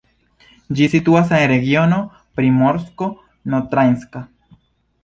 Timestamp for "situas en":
0.93-1.45